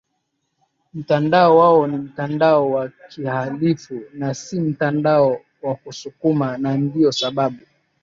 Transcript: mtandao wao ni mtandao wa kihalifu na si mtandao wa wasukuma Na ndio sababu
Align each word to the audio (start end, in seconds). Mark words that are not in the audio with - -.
mtandao 0.93 1.57
wao 1.57 1.87
ni 1.87 1.97
mtandao 1.97 2.71
wa 2.71 2.91
kihalifu 3.09 4.01
na 4.13 4.33
si 4.33 4.59
mtandao 4.59 5.41
wa 5.61 5.77
wasukuma 5.85 6.57
Na 6.57 6.77
ndio 6.77 7.11
sababu 7.11 7.59